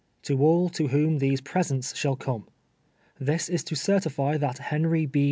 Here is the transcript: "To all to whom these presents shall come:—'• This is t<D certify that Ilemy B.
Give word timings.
"To 0.23 0.41
all 0.41 0.67
to 0.69 0.87
whom 0.87 1.19
these 1.19 1.41
presents 1.41 1.95
shall 1.95 2.15
come:—'• 2.15 2.45
This 3.23 3.47
is 3.49 3.63
t<D 3.63 3.75
certify 3.77 4.35
that 4.37 4.57
Ilemy 4.73 5.05
B. 5.11 5.19